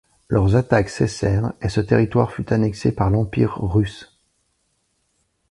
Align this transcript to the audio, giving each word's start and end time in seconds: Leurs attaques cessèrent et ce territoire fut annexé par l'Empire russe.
Leurs 0.29 0.55
attaques 0.55 0.89
cessèrent 0.89 1.53
et 1.61 1.69
ce 1.69 1.79
territoire 1.79 2.31
fut 2.31 2.51
annexé 2.51 2.91
par 2.91 3.11
l'Empire 3.11 3.59
russe. 3.63 4.17